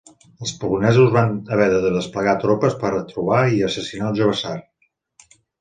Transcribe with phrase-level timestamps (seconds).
[0.45, 4.59] Els polonesos van haver de desplegar tropes per a trobar i assassinar al jove tsar.